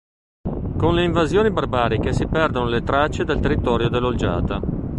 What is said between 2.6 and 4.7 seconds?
le tracce del territorio dell’Olgiata.